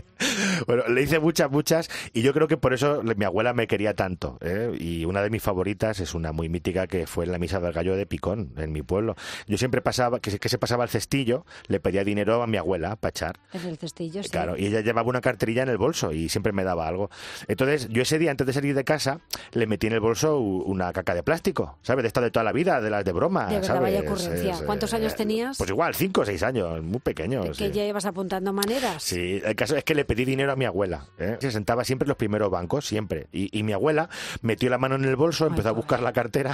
Bueno, 0.67 0.83
le 0.87 1.01
hice 1.01 1.19
muchas, 1.19 1.49
muchas 1.51 1.89
y 2.13 2.21
yo 2.21 2.33
creo 2.33 2.47
que 2.47 2.57
por 2.57 2.73
eso 2.73 3.01
mi 3.03 3.25
abuela 3.25 3.53
me 3.53 3.67
quería 3.67 3.93
tanto. 3.95 4.37
¿eh? 4.41 4.71
Y 4.79 5.05
una 5.05 5.21
de 5.21 5.29
mis 5.29 5.41
favoritas 5.41 5.99
es 5.99 6.13
una 6.13 6.31
muy 6.31 6.49
mítica 6.49 6.87
que 6.87 7.07
fue 7.07 7.25
en 7.25 7.31
la 7.31 7.37
misa 7.37 7.59
del 7.59 7.73
gallo 7.73 7.95
de 7.95 8.05
Picón, 8.05 8.53
en 8.57 8.71
mi 8.71 8.81
pueblo. 8.81 9.15
Yo 9.47 9.57
siempre 9.57 9.81
pasaba, 9.81 10.19
que, 10.19 10.31
se- 10.31 10.39
que 10.39 10.49
se 10.49 10.57
pasaba 10.57 10.83
el 10.83 10.89
cestillo, 10.89 11.45
le 11.67 11.79
pedía 11.79 12.03
dinero 12.03 12.41
a 12.43 12.47
mi 12.47 12.57
abuela 12.57 12.95
para 12.95 13.09
echar. 13.09 13.39
En 13.53 13.65
el 13.67 13.77
cestillo, 13.77 14.23
sí. 14.23 14.29
Claro, 14.29 14.57
y 14.57 14.65
ella 14.67 14.81
llevaba 14.81 15.09
una 15.09 15.21
carterilla 15.21 15.63
en 15.63 15.69
el 15.69 15.77
bolso 15.77 16.11
y 16.11 16.29
siempre 16.29 16.51
me 16.53 16.63
daba 16.63 16.87
algo. 16.87 17.09
Entonces, 17.47 17.87
yo 17.89 18.01
ese 18.01 18.19
día, 18.19 18.31
antes 18.31 18.47
de 18.47 18.53
salir 18.53 18.75
de 18.75 18.83
casa, 18.83 19.19
le 19.53 19.67
metí 19.67 19.87
en 19.87 19.93
el 19.93 19.99
bolso 19.99 20.39
una 20.39 20.91
caca 20.93 21.13
de 21.15 21.23
plástico, 21.31 21.77
¿sabes? 21.81 22.03
De 22.03 22.07
esta 22.07 22.19
de 22.19 22.29
toda 22.29 22.43
la 22.43 22.51
vida, 22.51 22.81
de 22.81 22.89
las 22.89 23.05
de 23.05 23.13
broma, 23.13 23.45
De 23.45 23.53
verdad, 23.53 23.67
¿sabes? 23.67 23.81
vaya 23.83 24.01
ocurrencia. 24.01 24.53
Es, 24.53 24.61
¿Cuántos 24.63 24.91
eh, 24.91 24.97
años 24.97 25.15
tenías? 25.15 25.57
Pues 25.57 25.69
igual, 25.69 25.95
cinco 25.95 26.21
o 26.21 26.25
seis 26.25 26.43
años, 26.43 26.83
muy 26.83 26.99
pequeños. 26.99 27.57
que 27.57 27.67
sí. 27.67 27.71
ya 27.71 27.85
ibas 27.85 28.05
apuntando 28.05 28.51
maneras. 28.51 29.01
Sí, 29.01 29.41
el 29.45 29.55
caso 29.55 29.77
es 29.77 29.85
que 29.85 29.95
le 29.95 30.03
pedí 30.03 30.25
dinero 30.25 30.51
a 30.51 30.57
mi 30.57 30.65
abuela. 30.65 31.05
¿eh? 31.17 31.37
Se 31.39 31.51
sentaba 31.51 31.85
siempre 31.85 32.03
en 32.03 32.09
los 32.09 32.17
primeros 32.17 32.51
bancos, 32.51 32.85
siempre. 32.85 33.27
Y, 33.31 33.57
y 33.57 33.63
mi 33.63 33.71
abuela 33.71 34.09
metió 34.41 34.69
la 34.69 34.77
mano 34.77 34.95
en 34.95 35.05
el 35.05 35.15
bolso, 35.15 35.47
empezó 35.47 35.69
a 35.69 35.71
buscar 35.71 36.01
la 36.01 36.11
cartera, 36.11 36.53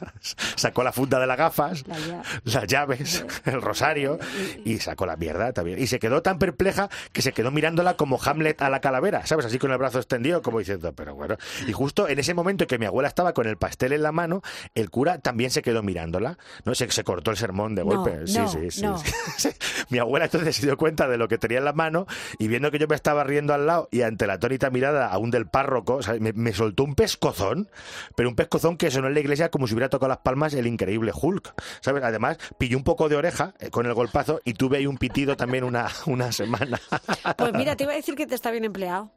sacó 0.56 0.82
la 0.82 0.90
funda 0.90 1.20
de 1.20 1.28
las 1.28 1.38
gafas, 1.38 1.86
La 1.86 2.24
las 2.42 2.66
llaves, 2.66 3.24
el 3.44 3.62
rosario 3.62 4.18
y 4.64 4.78
sacó 4.78 5.06
la 5.06 5.16
mierda 5.16 5.52
también. 5.52 5.78
Y 5.80 5.86
se 5.86 6.00
quedó 6.00 6.22
tan 6.22 6.40
perpleja 6.40 6.88
que 7.12 7.22
se 7.22 7.30
quedó 7.30 7.52
mirándola 7.52 7.94
como 7.94 8.18
Hamlet 8.20 8.60
a 8.62 8.68
la 8.68 8.80
calavera, 8.80 9.24
¿sabes? 9.26 9.46
Así 9.46 9.60
con 9.60 9.70
el 9.70 9.78
brazo 9.78 9.98
extendido, 9.98 10.42
como 10.42 10.58
diciendo, 10.58 10.92
pero 10.92 11.14
bueno. 11.14 11.36
Y 11.68 11.72
justo 11.72 12.08
en 12.08 12.18
ese 12.18 12.34
momento 12.34 12.66
que 12.66 12.78
mi 12.78 12.86
abuela 12.86 13.06
estaba 13.08 13.32
con 13.32 13.46
el 13.46 13.56
pastel 13.56 13.92
en 13.98 14.02
la 14.02 14.12
mano, 14.12 14.42
el 14.74 14.90
cura 14.90 15.18
también 15.18 15.50
se 15.50 15.62
quedó 15.62 15.82
mirándola. 15.82 16.38
No 16.64 16.74
sé, 16.74 16.90
se 16.90 17.04
cortó 17.04 17.30
el 17.30 17.36
sermón 17.36 17.74
de 17.74 17.84
No, 17.84 17.90
golpe. 18.02 18.26
Sí, 18.26 18.38
no, 18.38 18.48
sí, 18.48 18.70
sí, 18.70 18.82
no. 18.82 18.98
sí. 19.36 19.50
Mi 19.90 19.98
abuela 19.98 20.26
entonces 20.26 20.56
se 20.56 20.66
dio 20.66 20.76
cuenta 20.76 21.08
de 21.08 21.18
lo 21.18 21.28
que 21.28 21.38
tenía 21.38 21.58
en 21.58 21.64
la 21.64 21.72
mano 21.72 22.06
y 22.38 22.48
viendo 22.48 22.70
que 22.70 22.78
yo 22.78 22.88
me 22.88 22.94
estaba 22.96 23.24
riendo 23.24 23.54
al 23.54 23.66
lado 23.66 23.88
y 23.90 24.02
ante 24.02 24.26
la 24.26 24.34
atónita 24.34 24.70
mirada 24.70 25.08
aún 25.08 25.30
del 25.30 25.46
párroco, 25.46 26.00
me 26.20 26.52
soltó 26.52 26.84
un 26.84 26.94
pescozón, 26.94 27.68
pero 28.14 28.28
un 28.28 28.36
pescozón 28.36 28.76
que 28.76 28.90
sonó 28.90 29.08
en 29.08 29.14
la 29.14 29.20
iglesia 29.20 29.50
como 29.50 29.66
si 29.66 29.74
hubiera 29.74 29.88
tocado 29.88 30.08
las 30.08 30.18
palmas 30.18 30.54
el 30.54 30.66
increíble 30.66 31.12
Hulk, 31.14 31.54
¿sabes? 31.80 32.02
Además, 32.04 32.38
pilló 32.58 32.76
un 32.76 32.84
poco 32.84 33.08
de 33.08 33.16
oreja 33.16 33.54
eh, 33.60 33.70
con 33.70 33.86
el 33.86 33.94
golpazo 33.94 34.40
y 34.44 34.54
tuve 34.54 34.78
ahí 34.78 34.86
un 34.86 34.98
pitido 34.98 35.36
también 35.36 35.64
una, 35.64 35.88
una 36.06 36.32
semana. 36.32 36.80
Pues 37.36 37.52
mira, 37.54 37.76
te 37.76 37.84
iba 37.84 37.92
a 37.92 37.96
decir 37.96 38.14
que 38.14 38.26
te 38.26 38.34
está 38.34 38.50
bien 38.50 38.64
empleado. 38.64 39.10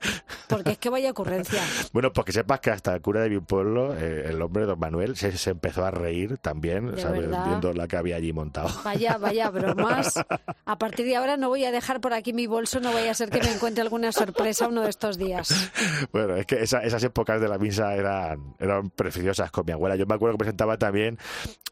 Porque 0.47 0.71
es 0.71 0.77
que 0.77 0.89
vaya 0.89 1.11
ocurrencia. 1.11 1.61
Bueno, 1.93 2.13
pues 2.13 2.25
que 2.25 2.31
sepas 2.31 2.59
que 2.59 2.71
hasta 2.71 2.93
el 2.95 3.01
cura 3.01 3.21
de 3.21 3.29
mi 3.29 3.39
pueblo, 3.39 3.93
eh, 3.97 4.27
el 4.29 4.41
hombre 4.41 4.65
don 4.71 4.79
Manuel, 4.79 5.15
se, 5.15 5.37
se 5.37 5.51
empezó 5.51 5.85
a 5.85 5.91
reír 5.91 6.37
también, 6.37 6.95
¿De 6.95 7.01
¿sabes? 7.01 7.29
Viendo 7.29 7.73
la 7.73 7.87
que 7.87 7.97
había 7.97 8.15
allí 8.15 8.33
montado. 8.33 8.69
Vaya, 8.83 9.17
vaya 9.17 9.49
bromas. 9.49 10.13
A 10.65 10.77
partir 10.77 11.05
de 11.05 11.15
ahora 11.15 11.37
no 11.37 11.49
voy 11.49 11.65
a 11.65 11.71
dejar 11.71 11.99
por 12.01 12.13
aquí 12.13 12.33
mi 12.33 12.47
bolso, 12.47 12.79
no 12.79 12.93
vaya 12.93 13.11
a 13.11 13.13
ser 13.13 13.29
que 13.29 13.39
me 13.41 13.51
encuentre 13.53 13.81
alguna 13.81 14.11
sorpresa 14.11 14.67
uno 14.67 14.81
de 14.81 14.89
estos 14.89 15.17
días. 15.17 15.71
Bueno, 16.13 16.35
es 16.35 16.45
que 16.45 16.61
esa- 16.63 16.79
esas 16.83 17.03
épocas 17.03 17.41
de 17.41 17.47
la 17.49 17.57
misa 17.57 17.93
eran, 17.95 18.55
eran 18.59 18.89
preciosas 18.89 19.51
con 19.51 19.65
mi 19.65 19.71
abuela. 19.73 19.95
Yo 19.95 20.05
me 20.05 20.15
acuerdo 20.15 20.37
que 20.37 20.45
me 20.45 20.49
sentaba 20.49 20.77
también 20.77 21.17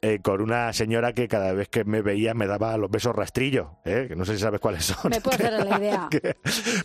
eh, 0.02 0.20
con 0.22 0.42
una 0.42 0.72
señora 0.74 1.14
que 1.14 1.28
cada 1.28 1.54
vez 1.54 1.70
que 1.70 1.84
me 1.86 2.02
veía 2.02 2.34
me 2.34 2.48
daba 2.48 2.76
los 2.78 2.90
besos 2.92 3.16
rastrillo, 3.16 3.78
¿eh? 3.86 4.06
que 4.10 4.16
no 4.16 4.26
sé 4.26 4.34
si 4.36 4.40
sabes 4.42 4.60
cuáles 4.60 4.86
son. 4.86 5.10
Me 5.10 5.22
puedo 5.22 5.36
hacer 5.36 5.54
la 5.66 5.78
idea. 5.78 6.08
Que 6.20 6.36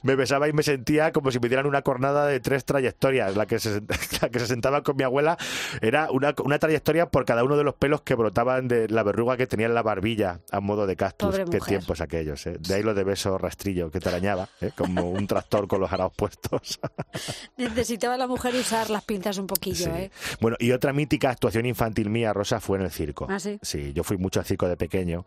me 0.03 0.15
besaba 0.17 0.49
y 0.49 0.53
me 0.53 0.63
sentía 0.63 1.11
como 1.13 1.31
si 1.31 1.39
me 1.41 1.49
dieran 1.49 1.67
una 1.67 1.83
cornada 1.83 2.27
de 2.27 2.39
tres 2.41 2.65
trayectorias. 2.65 3.37
La 3.37 3.47
que 3.47 3.59
se, 3.59 3.81
la 4.23 4.29
que 4.29 4.39
se 4.39 4.47
sentaba 4.47 4.83
con 4.83 4.97
mi 4.97 5.03
abuela 5.05 5.37
era 5.81 6.04
una, 6.11 6.35
una 6.45 6.59
trayectoria 6.59 7.07
por 7.11 7.25
cada 7.25 7.45
uno 7.45 7.57
de 7.57 7.65
los 7.65 7.75
pelos 7.75 8.03
que 8.03 8.15
brotaban 8.15 8.69
de 8.69 8.89
la 8.89 9.03
verruga 9.03 9.37
que 9.37 9.47
tenía 9.47 9.67
en 9.67 9.75
la 9.75 9.83
barbilla 9.83 10.41
a 10.51 10.61
modo 10.61 10.87
de 10.87 10.97
cactus. 10.97 11.29
Pobre 11.31 11.45
Qué 11.45 11.59
mujer. 11.59 11.69
tiempos 11.79 12.01
aquellos. 12.01 12.47
¿eh? 12.47 12.57
De 12.61 12.75
ahí 12.75 12.83
lo 12.83 12.95
de 12.95 13.05
beso 13.05 13.37
rastrillo 13.39 13.91
que 13.91 14.01
te 14.01 14.09
arañaba, 14.09 14.49
¿eh? 14.61 14.71
como 14.77 15.11
un 15.11 15.27
tractor 15.27 15.67
con 15.69 15.81
los 15.81 15.93
araos 15.93 16.13
puestos. 16.17 16.81
Necesitaba 17.57 18.17
la 18.17 18.27
mujer 18.27 18.55
usar 18.55 18.91
las 18.91 19.05
pinzas 19.05 19.39
un 19.39 19.47
poquillo, 19.47 19.85
Sí. 19.87 19.91
¿eh? 19.91 20.11
Bueno, 20.41 20.57
y 20.61 20.73
otra 20.73 20.93
mítica 20.93 21.31
actuación 21.31 21.67
infantil 21.67 22.11
mía, 22.11 22.33
Rosa, 22.33 22.61
fue 22.61 22.79
en 22.79 22.85
el 22.85 22.91
circo. 22.91 23.27
¿Ah, 23.31 23.39
sí? 23.39 23.59
yo 23.95 24.05
fui 24.05 24.17
mucho 24.17 24.41
al 24.41 24.47
circo 24.47 24.69
de 24.69 24.77
pequeño, 24.77 25.25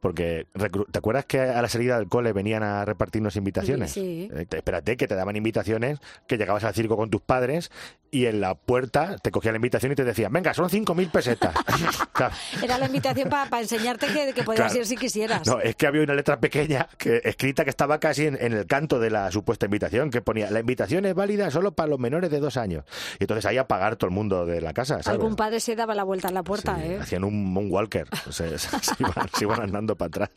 porque 0.00 0.46
¿te 0.92 0.98
acuerdas 0.98 1.24
que 1.26 1.40
a 1.40 1.60
la 1.60 1.68
salida 1.68 1.98
del 1.98 2.08
cole 2.08 2.32
venían 2.32 2.62
a 2.62 2.84
repartirnos 2.84 3.36
invitaciones? 3.36 3.92
Sí. 3.92 4.28
Eh, 4.32 4.46
te- 4.46 4.58
espérate, 4.58 4.96
que 4.96 5.06
te 5.08 5.14
daban 5.14 5.36
invitaciones, 5.36 5.98
que 6.26 6.36
llegabas 6.36 6.64
al 6.64 6.74
circo 6.74 6.96
con 6.96 7.10
tus 7.10 7.20
padres 7.20 7.70
y 8.10 8.26
en 8.26 8.40
la 8.40 8.54
puerta 8.54 9.16
te 9.18 9.30
cogían 9.30 9.52
la 9.54 9.56
invitación 9.58 9.92
y 9.92 9.94
te 9.94 10.04
decían, 10.04 10.17
venga, 10.30 10.52
son 10.54 10.68
5.000 10.68 11.10
pesetas. 11.10 11.54
Claro. 12.12 12.34
Era 12.60 12.78
la 12.78 12.86
invitación 12.86 13.28
para 13.28 13.60
enseñarte 13.60 14.06
que, 14.08 14.32
que 14.34 14.42
podías 14.42 14.66
Claro. 14.72 14.80
ir 14.80 14.86
si 14.86 14.96
quisieras. 14.96 15.46
No, 15.46 15.60
es 15.60 15.76
que 15.76 15.86
había 15.86 16.02
una 16.02 16.14
letra 16.14 16.40
pequeña 16.40 16.88
que, 16.98 17.20
escrita 17.24 17.62
que 17.62 17.70
estaba 17.70 18.00
casi 18.00 18.26
en, 18.26 18.36
en 18.40 18.52
el 18.54 18.66
canto 18.66 18.98
de 18.98 19.10
la 19.10 19.30
supuesta 19.30 19.66
invitación, 19.66 20.10
que 20.10 20.20
ponía, 20.20 20.50
la 20.50 20.58
invitación 20.58 21.04
es 21.04 21.14
válida 21.14 21.48
solo 21.52 21.72
para 21.72 21.88
los 21.90 22.00
menores 22.00 22.28
de 22.32 22.40
dos 22.40 22.56
años. 22.56 22.84
Y 23.20 23.24
entonces 23.24 23.46
ahí 23.46 23.56
a 23.56 23.68
pagar 23.68 23.94
todo 23.94 24.08
el 24.08 24.14
mundo 24.14 24.46
de 24.46 24.60
la 24.60 24.72
casa, 24.72 24.94
¿sabes? 24.94 25.06
Algún 25.20 25.36
padre 25.36 25.60
se 25.60 25.76
daba 25.76 25.94
la 25.94 26.02
vuelta 26.02 26.26
a 26.26 26.32
la 26.32 26.42
puerta, 26.42 26.76
Sí, 26.76 26.82
¿eh? 26.88 26.98
Hacían 27.00 27.22
un 27.22 27.52
moonwalker, 27.52 28.08
se, 28.30 28.58
se- 28.58 28.78
se 28.82 28.94
iban, 28.98 29.28
se 29.36 29.44
iban 29.44 29.60
andando 29.60 29.94
para 29.94 30.08
atrás. 30.08 30.30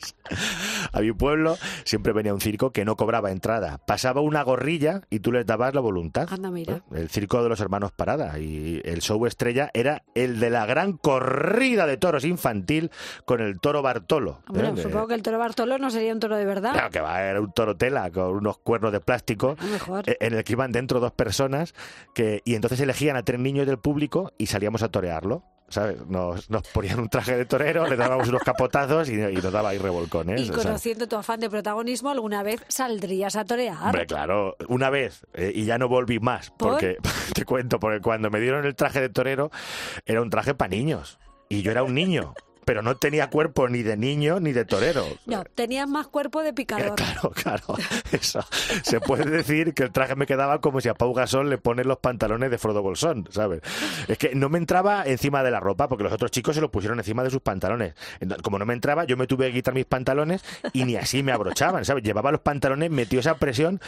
A 0.92 1.00
mi 1.00 1.10
pueblo 1.12 1.56
siempre 1.84 2.12
venía 2.12 2.32
un 2.32 2.40
circo 2.40 2.70
que 2.70 2.84
no 2.84 2.94
cobraba 2.96 3.32
entrada. 3.32 3.78
Pasaba 3.86 4.20
una 4.20 4.42
gorrilla 4.42 5.00
y 5.10 5.18
tú 5.18 5.32
les 5.32 5.46
dabas 5.46 5.74
la 5.74 5.80
voluntad. 5.80 6.28
Anda, 6.30 6.50
mira. 6.52 6.74
¿Eh? 6.76 6.82
El 6.94 7.08
circo 7.08 7.42
de 7.42 7.48
los 7.48 7.58
hermanos 7.60 7.90
Parada. 7.90 8.38
Y 8.38 8.80
el 8.84 9.00
show 9.00 9.26
estrella 9.26 9.70
era 9.74 10.02
el 10.14 10.40
de 10.40 10.50
la 10.50 10.66
gran 10.66 10.92
corrida 10.96 11.86
de 11.86 11.96
toros 11.96 12.24
infantil 12.24 12.90
con 13.24 13.40
el 13.40 13.58
toro 13.60 13.82
Bartolo. 13.82 14.40
¿eh? 14.54 14.72
De- 14.72 14.82
supongo 14.82 15.08
que 15.08 15.14
el 15.14 15.22
toro 15.22 15.38
Bartolo 15.38 15.78
no 15.78 15.90
sería 15.90 16.12
un 16.12 16.20
toro 16.20 16.36
de 16.36 16.44
verdad. 16.44 16.72
Claro 16.72 16.90
que 16.90 17.00
va, 17.00 17.22
era 17.22 17.40
un 17.40 17.52
toro 17.52 17.76
tela 17.76 18.10
con 18.10 18.30
unos 18.36 18.58
cuernos 18.58 18.92
de 18.92 19.00
plástico 19.00 19.56
A 19.58 19.64
lo 19.64 19.70
mejor. 19.70 20.08
eh, 20.08 20.16
en 20.20 20.34
el 20.34 20.44
que 20.44 20.52
iban 20.52 20.72
dentro 20.72 21.00
dos 21.00 21.12
personas 21.12 21.74
que, 22.14 22.42
y 22.44 22.54
entonces 22.54 22.80
elegían 22.80 23.16
a 23.16 23.22
tres 23.22 23.40
niños 23.40 23.66
del 23.66 23.78
público 23.78 24.32
y 24.38 24.46
salíamos 24.46 24.82
a 24.82 24.88
torearlo. 24.90 25.42
¿Sabes? 25.72 26.06
Nos, 26.06 26.50
nos 26.50 26.62
ponían 26.68 27.00
un 27.00 27.08
traje 27.08 27.34
de 27.34 27.46
torero, 27.46 27.88
le 27.88 27.96
dábamos 27.96 28.28
unos 28.28 28.42
capotazos 28.42 29.08
y, 29.08 29.14
y 29.14 29.36
nos 29.36 29.52
daba 29.52 29.70
ahí 29.70 29.78
revolcones. 29.78 30.40
Y 30.40 30.50
o 30.50 30.54
sea. 30.54 30.64
conociendo 30.64 31.08
tu 31.08 31.16
afán 31.16 31.40
de 31.40 31.48
protagonismo, 31.48 32.10
alguna 32.10 32.42
vez 32.42 32.62
saldrías 32.68 33.36
a 33.36 33.44
torear. 33.44 33.82
Hombre, 33.82 34.06
claro, 34.06 34.56
una 34.68 34.90
vez 34.90 35.26
eh, 35.32 35.50
y 35.54 35.64
ya 35.64 35.78
no 35.78 35.88
volví 35.88 36.18
más, 36.20 36.50
¿Por? 36.50 36.72
porque 36.72 36.98
te 37.34 37.44
cuento, 37.44 37.80
porque 37.80 38.00
cuando 38.00 38.30
me 38.30 38.38
dieron 38.40 38.66
el 38.66 38.74
traje 38.74 39.00
de 39.00 39.08
torero 39.08 39.50
era 40.04 40.20
un 40.20 40.28
traje 40.28 40.54
para 40.54 40.68
niños 40.68 41.18
y 41.48 41.62
yo 41.62 41.70
era 41.70 41.82
un 41.82 41.94
niño, 41.94 42.34
pero 42.64 42.82
no 42.82 42.96
tenía 42.96 43.28
cuerpo 43.30 43.68
ni 43.68 43.82
de 43.82 43.96
niño 43.96 44.40
ni 44.40 44.52
de 44.52 44.64
torero. 44.64 45.04
No, 45.26 45.44
tenías 45.54 45.88
más 45.88 46.08
cuerpo 46.08 46.42
de 46.42 46.50
Eh, 46.50 46.52
picador. 46.52 46.94
Claro, 46.94 47.30
claro, 47.34 47.64
eso. 48.12 48.44
Se 48.82 49.00
puede 49.00 49.24
decir 49.30 49.74
que 49.74 49.84
el 49.84 49.92
traje 49.92 50.14
me 50.16 50.26
quedaba 50.26 50.60
como 50.60 50.80
si 50.80 50.88
a 50.88 50.94
Pau 50.94 51.12
Gasol 51.14 51.50
le 51.50 51.58
ponen 51.58 51.88
los 51.88 51.98
pantalones 51.98 52.50
de 52.50 52.58
Frodo 52.58 52.82
Bolsón, 52.82 53.28
¿sabes? 53.30 53.62
Es 54.08 54.18
que 54.18 54.34
no 54.34 54.48
me 54.48 54.58
entraba 54.58 55.04
encima 55.06 55.42
de 55.42 55.50
la 55.50 55.60
ropa 55.60 55.88
porque 55.88 56.04
los 56.04 56.12
otros 56.12 56.30
chicos 56.30 56.54
se 56.54 56.60
los 56.60 56.70
pusieron 56.70 56.98
encima 56.98 57.22
de 57.24 57.30
sus 57.30 57.40
pantalones. 57.40 57.94
Como 58.42 58.58
no 58.58 58.66
me 58.66 58.74
entraba, 58.74 59.04
yo 59.04 59.16
me 59.16 59.26
tuve 59.26 59.48
que 59.48 59.54
quitar 59.54 59.74
mis 59.74 59.86
pantalones 59.86 60.44
y 60.72 60.84
ni 60.84 60.96
así 60.96 61.22
me 61.22 61.32
abrochaban, 61.32 61.84
¿sabes? 61.84 62.02
Llevaba 62.04 62.30
los 62.30 62.40
pantalones 62.40 62.90
metidos 62.90 63.26
a 63.26 63.36
presión, 63.36 63.80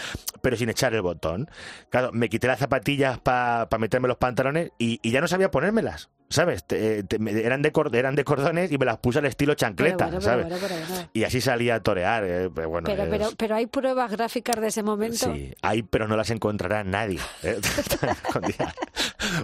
pero 0.42 0.56
sin 0.56 0.68
echar 0.68 0.94
el 0.94 1.02
botón. 1.02 1.48
Claro, 1.90 2.10
me 2.12 2.28
quité 2.28 2.46
las 2.46 2.58
zapatillas 2.58 3.18
para 3.18 3.68
meterme 3.78 4.08
los 4.08 4.16
pantalones 4.16 4.70
y, 4.78 5.00
y 5.02 5.10
ya 5.10 5.20
no 5.20 5.28
sabía 5.28 5.50
ponérmelas. 5.50 6.10
¿Sabes? 6.34 6.64
Te- 6.64 7.04
te- 7.04 7.20
me- 7.20 7.30
eran, 7.30 7.62
de, 7.62 7.70
cor- 7.70 7.94
eran 7.94 8.16
de 8.16 8.24
cordones 8.24 8.72
y 8.72 8.76
me 8.76 8.84
las 8.84 8.98
puse 8.98 9.20
al 9.20 9.26
estilo 9.26 9.52
Pero 9.52 9.56
chancleta, 9.56 10.06
pero 10.08 10.20
¿sabes? 10.20 10.46
bueno, 10.48 10.60
pero 10.60 10.74
bueno. 10.88 11.08
Y 11.12 11.22
así 11.22 11.40
salía 11.40 11.76
a 11.76 11.80
torear. 11.80 12.24
eh, 12.26 12.50
pero 12.52 12.68
bueno, 12.68 12.86
Pero, 12.86 13.04
es- 13.04 13.08
pero, 13.08 13.28
pero 13.36 13.54
hay 13.54 13.66
pruebas 13.66 14.10
gráficas 14.10 14.60
de 14.60 14.66
ese 14.66 14.82
momento. 14.82 15.32
Sí, 15.32 15.54
hay, 15.62 15.84
pero 15.84 16.08
no 16.08 16.16
las 16.16 16.30
encontrará 16.30 16.82
nadie. 16.82 17.20
¿eh? 17.44 17.56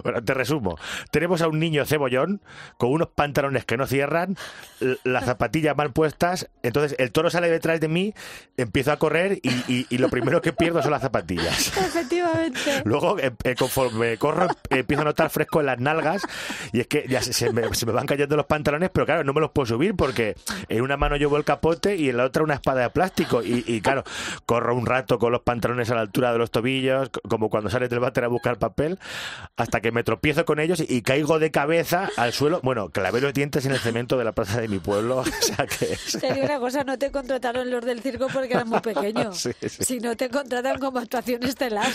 Bueno, 0.03 0.23
te 0.23 0.33
resumo. 0.33 0.77
Tenemos 1.11 1.41
a 1.41 1.47
un 1.47 1.59
niño 1.59 1.85
cebollón 1.85 2.41
con 2.77 2.91
unos 2.91 3.09
pantalones 3.09 3.65
que 3.65 3.77
no 3.77 3.87
cierran, 3.87 4.37
las 5.03 5.25
zapatillas 5.25 5.75
mal 5.75 5.91
puestas. 5.91 6.49
Entonces 6.61 6.95
el 6.99 7.11
toro 7.11 7.29
sale 7.29 7.49
detrás 7.49 7.79
de 7.79 7.87
mí, 7.87 8.13
empiezo 8.57 8.91
a 8.91 8.97
correr 8.97 9.39
y, 9.41 9.49
y- 9.67 9.87
y 9.89 9.97
lo 9.97 10.09
primero 10.09 10.41
que 10.41 10.53
pierdo 10.53 10.81
son 10.83 10.91
las 10.91 11.01
zapatillas. 11.01 11.67
Efectivamente. 11.77 12.59
Luego, 12.85 13.17
eh, 13.19 13.31
eh, 13.43 13.55
conforme 13.57 14.17
corro, 14.17 14.47
empiezo 14.69 15.01
a 15.01 15.05
notar 15.05 15.29
fresco 15.29 15.59
en 15.61 15.65
las 15.65 15.79
nalgas 15.79 16.21
y 16.73 16.79
es 16.81 16.87
que 16.87 17.05
ya 17.07 17.21
se, 17.21 17.33
se 17.33 17.51
me, 17.51 17.73
se 17.73 17.85
me 17.85 17.91
van 17.91 18.05
cayendo 18.05 18.35
los 18.35 18.45
pantalones, 18.45 18.89
pero 18.93 19.05
claro, 19.05 19.23
no 19.23 19.33
me 19.33 19.41
los 19.41 19.51
puedo 19.51 19.65
subir 19.65 19.95
porque 19.95 20.35
en 20.69 20.81
una 20.81 20.97
mano 20.97 21.15
llevo 21.15 21.37
el 21.37 21.43
capote 21.43 21.95
y 21.95 22.09
en 22.09 22.17
la 22.17 22.25
otra 22.25 22.43
una 22.43 22.55
espada 22.55 22.81
de 22.81 22.89
plástico. 22.89 23.41
Y, 23.43 23.63
y, 23.67 23.81
claro, 23.81 24.03
corro 24.45 24.75
un 24.75 24.85
rato 24.85 25.17
con 25.19 25.31
los 25.31 25.41
pantalones 25.41 25.89
a 25.91 25.95
la 25.95 26.01
altura 26.01 26.31
de 26.31 26.37
los 26.39 26.51
tobillos, 26.51 27.09
co- 27.09 27.21
como 27.27 27.49
cuando 27.49 27.69
sales 27.69 27.89
del 27.89 27.99
váter 27.99 28.23
a 28.23 28.27
buscar 28.27 28.57
papel, 28.57 28.99
hasta 29.57 29.81
que 29.81 29.91
me 29.91 30.03
tropiezo 30.03 30.45
con 30.45 30.59
ellos 30.59 30.79
y, 30.79 30.85
y 30.89 31.01
caigo 31.01 31.39
de 31.39 31.51
cabeza 31.51 32.09
al 32.17 32.33
suelo. 32.33 32.59
Bueno, 32.63 32.89
clavé 32.89 33.21
los 33.21 33.33
dientes 33.33 33.65
en 33.65 33.71
el 33.71 33.79
cemento 33.79 34.17
de 34.17 34.23
la 34.23 34.31
plaza 34.31 34.59
de 34.61 34.67
mi 34.67 34.79
pueblo. 34.79 35.23
O 35.41 35.43
sea 35.43 35.65
que. 35.65 35.97
Te 36.19 36.33
digo 36.33 36.45
una 36.45 36.59
cosa, 36.59 36.83
no 36.83 36.97
te 36.97 37.11
contrataron 37.11 37.69
los 37.71 37.83
del 37.83 38.01
circo 38.01 38.27
porque 38.31 38.53
eras 38.53 38.65
muy 38.67 38.79
pequeño. 38.81 39.33
Sí, 39.33 39.51
sí. 39.59 39.69
Si 39.69 39.99
no 39.99 40.15
te 40.15 40.29
contratan 40.29 40.77
como 40.79 40.99
actuación 40.99 41.43
estelar. 41.43 41.87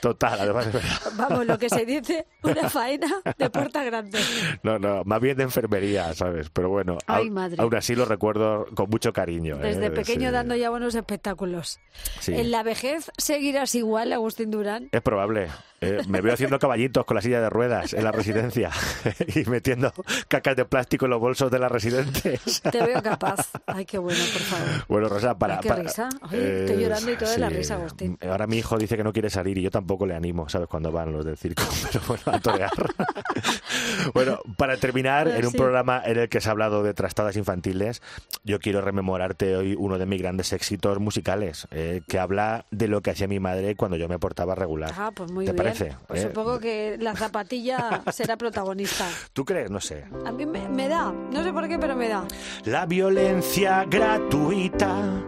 Total, 0.00 0.40
además 0.40 0.66
es 0.68 0.72
verdad. 0.72 0.98
Vamos, 1.14 1.46
lo 1.46 1.58
que 1.58 1.68
se 1.68 1.84
dice, 1.84 2.26
una 2.42 2.68
faena 2.70 3.08
de 3.36 3.50
puerta 3.50 3.84
grande. 3.84 4.18
No, 4.62 4.78
no, 4.78 5.02
más 5.04 5.20
bien 5.20 5.36
de 5.36 5.44
enfermería, 5.44 6.12
¿sabes? 6.14 6.50
Pero 6.50 6.68
bueno, 6.70 6.98
Ay, 7.06 7.30
madre. 7.30 7.56
aún 7.60 7.74
así 7.74 7.94
lo 7.94 8.04
recuerdo 8.04 8.66
con 8.74 8.88
mucho 8.90 9.12
cariño. 9.12 9.56
¿eh? 9.56 9.74
Desde 9.74 9.90
pequeño 9.90 10.28
Sí. 10.28 10.32
dando 10.32 10.56
ya 10.56 10.70
buenos 10.70 10.94
espectáculos. 10.94 11.78
Sí. 12.20 12.34
En 12.34 12.50
la 12.50 12.62
vejez 12.62 13.10
seguirás 13.18 13.74
igual, 13.74 14.12
Agustín 14.12 14.50
Durán. 14.50 14.88
Es 14.92 15.02
probable. 15.02 15.48
Eh, 15.80 16.02
me 16.08 16.20
veo 16.22 16.32
haciendo 16.32 16.58
caballitos 16.58 17.04
con 17.04 17.16
la 17.16 17.20
silla 17.20 17.40
de 17.40 17.50
ruedas 17.50 17.92
en 17.92 18.02
la 18.04 18.10
residencia 18.12 18.70
y 19.34 19.44
metiendo 19.48 19.92
cacas 20.28 20.56
de 20.56 20.64
plástico 20.64 21.04
en 21.04 21.10
los 21.10 21.20
bolsos 21.20 21.50
de 21.50 21.58
las 21.58 21.70
residentes. 21.70 22.62
Te 22.62 22.82
veo 22.82 23.02
capaz. 23.02 23.50
Ay, 23.66 23.84
qué 23.84 23.98
bueno, 23.98 24.18
por 24.32 24.42
favor. 24.42 24.84
Bueno, 24.88 25.08
Rosa, 25.08 25.36
para... 25.38 25.54
Ay, 25.56 25.60
qué 25.62 25.68
para- 25.68 25.82
risa. 25.82 26.08
Oye, 26.22 26.60
estoy 26.64 26.82
llorando 26.82 27.12
y 27.12 27.16
todo 27.16 27.30
de 27.30 27.38
la 27.38 27.48
risa, 27.50 27.74
Agustín. 27.74 28.18
Ahora 28.28 28.46
mi 28.46 28.56
hijo 28.58 28.78
dice 28.78 28.96
que 28.96 29.04
no 29.04 29.12
quiere 29.12 29.28
salir 29.30 29.58
y 29.58 29.62
yo 29.62 29.70
tampoco 29.70 30.06
le 30.06 30.14
animo, 30.14 30.48
¿sabes? 30.48 30.68
Cuando 30.68 30.90
van 30.90 31.12
los 31.12 31.24
del 31.24 31.36
circo, 31.36 31.62
pero 31.92 32.00
bueno, 32.08 32.22
a 32.26 32.40
torear. 32.40 32.70
bueno, 34.14 34.38
para 34.56 34.76
terminar, 34.76 35.28
en 35.28 35.44
un 35.44 35.52
Sí. 35.52 35.58
programa 35.58 36.02
en 36.04 36.18
el 36.18 36.28
que 36.28 36.40
se 36.40 36.48
ha 36.48 36.52
hablado 36.52 36.82
de 36.82 36.94
trastadas 36.94 37.36
infantiles, 37.36 38.02
yo 38.44 38.58
quiero 38.58 38.80
rememorarte 38.80 39.56
hoy 39.56 39.74
uno 39.78 39.98
de 39.98 40.06
mis 40.06 40.20
grandes 40.20 40.52
éxitos 40.52 40.98
musicales, 41.00 41.66
eh, 41.70 42.02
que 42.08 42.18
habla 42.18 42.64
de 42.70 42.88
lo 42.88 43.00
que 43.02 43.10
hacía 43.10 43.28
mi 43.28 43.40
madre 43.40 43.76
cuando 43.76 43.96
yo 43.96 44.08
me 44.08 44.18
portaba 44.18 44.54
regular. 44.54 44.92
Ah, 44.96 45.10
pues 45.14 45.30
muy 45.30 45.44
¿Te 45.44 45.52
bien. 45.52 45.62
Parece? 45.66 45.96
Pues 46.06 46.20
Eh, 46.20 46.26
supongo 46.28 46.58
que 46.58 46.96
la 47.00 47.14
zapatilla 47.14 48.02
será 48.12 48.36
protagonista. 48.36 49.06
¿Tú 49.32 49.44
crees? 49.44 49.70
No 49.70 49.80
sé. 49.80 50.04
A 50.24 50.32
mí 50.32 50.46
me, 50.46 50.68
me 50.68 50.88
da, 50.88 51.12
no 51.12 51.42
sé 51.42 51.52
por 51.52 51.68
qué, 51.68 51.78
pero 51.78 51.94
me 51.96 52.08
da. 52.08 52.24
La 52.64 52.86
violencia 52.86 53.84
gratuita 53.84 55.22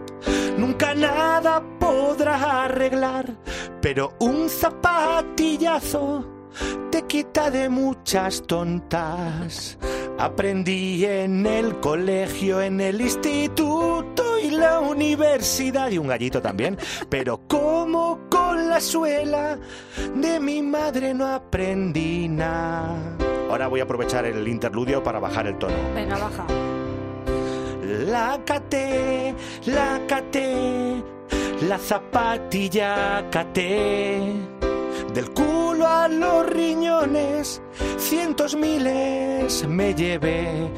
nunca 0.57 0.93
nada 0.93 1.63
podrá 1.79 2.63
arreglar, 2.65 3.25
pero 3.81 4.13
un 4.19 4.49
zapatillazo 4.49 6.25
te 6.91 7.03
quita 7.03 7.49
de 7.51 7.69
muchas 7.69 8.41
tontas. 8.43 9.77
Aprendí 10.17 11.05
en 11.05 11.45
el 11.45 11.79
colegio, 11.79 12.61
en 12.61 12.81
el 12.81 12.99
instituto 12.99 14.37
y 14.39 14.49
la 14.51 14.79
universidad 14.81 15.89
y 15.91 15.97
un 15.97 16.07
gallito 16.07 16.41
también, 16.41 16.77
pero 17.09 17.47
con 17.47 17.95
la 18.69 18.79
suela 18.79 19.57
de 20.15 20.39
mi 20.39 20.61
madre 20.61 21.13
no 21.13 21.27
aprendí 21.27 22.29
nada. 22.29 22.95
Ahora 23.49 23.67
voy 23.67 23.79
a 23.79 23.83
aprovechar 23.83 24.25
el 24.25 24.47
interludio 24.47 25.01
para 25.03 25.19
bajar 25.19 25.47
el 25.47 25.57
tono. 25.57 25.75
Venga, 25.95 26.17
baja. 26.17 26.45
La 28.05 28.39
caté, 28.45 29.33
la 29.65 29.99
caté, 30.07 31.03
la 31.67 31.79
zapatilla 31.79 33.25
caté. 33.31 34.21
Del 35.13 35.31
culo 35.31 35.87
a 35.87 36.07
los 36.07 36.47
riñones, 36.47 37.61
cientos 37.97 38.55
miles 38.55 39.67
me 39.67 39.95
llevé. 39.95 40.69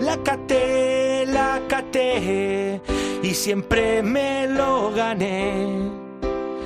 La 0.00 0.16
caté, 0.16 1.24
la 1.26 1.60
caté, 1.68 2.80
y 3.22 3.34
siempre 3.34 4.02
me 4.02 4.48
lo 4.48 4.90
gané. 4.90 5.99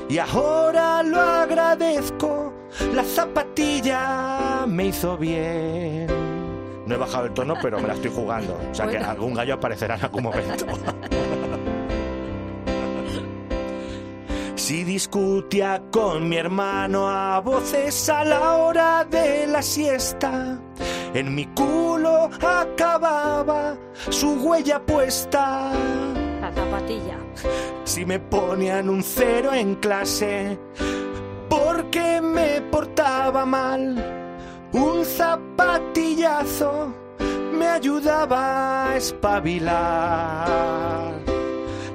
Y 0.09 0.19
ahora 0.19 1.03
lo 1.03 1.21
agradezco, 1.21 2.53
la 2.95 3.05
zapatilla 3.05 4.65
me 4.67 4.87
hizo 4.87 5.17
bien. 5.17 6.07
No 6.87 6.95
he 6.95 6.99
bajado 6.99 7.27
el 7.27 7.33
tono, 7.33 7.55
pero 7.63 7.81
me 7.81 7.89
la 7.89 7.95
estoy 7.95 8.11
jugando. 8.11 8.59
O 8.71 8.75
sea 8.75 8.87
que 8.87 8.99
algún 8.99 9.35
gallo 9.35 9.55
aparecerá 9.55 9.97
en 9.97 10.03
algún 10.03 10.25
momento. 10.25 10.67
Si 14.57 14.85
discutía 14.85 15.83
con 15.91 16.29
mi 16.29 16.37
hermano 16.37 17.09
a 17.09 17.41
voces 17.41 18.09
a 18.09 18.25
la 18.25 18.55
hora 18.55 19.05
de 19.05 19.47
la 19.47 19.61
siesta, 19.61 20.59
en 21.13 21.35
mi 21.35 21.45
culo 21.47 22.31
acababa 22.41 23.77
su 24.09 24.33
huella 24.35 24.81
puesta. 24.81 25.73
La 26.45 26.53
zapatilla. 26.53 27.17
Si 27.85 28.05
me 28.05 28.19
ponían 28.21 28.91
un 28.91 29.03
cero 29.03 29.55
en 29.55 29.77
clase 29.77 30.59
porque 31.49 32.21
me 32.21 32.61
portaba 32.71 33.47
mal, 33.47 33.97
un 34.73 35.07
zapatillazo 35.07 36.93
me 37.59 37.67
ayudaba 37.67 38.91
a 38.91 38.97
espabilar. 38.97 40.35